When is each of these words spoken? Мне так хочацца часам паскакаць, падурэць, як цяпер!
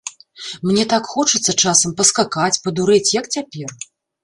Мне 0.69 0.85
так 0.93 1.09
хочацца 1.17 1.51
часам 1.65 1.95
паскакаць, 2.01 2.59
падурэць, 2.67 3.07
як 3.21 3.31
цяпер! 3.39 3.79